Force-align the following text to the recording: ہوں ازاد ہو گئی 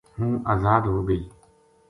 ہوں 0.17 0.33
ازاد 0.51 0.83
ہو 0.91 0.99
گئی 1.07 1.21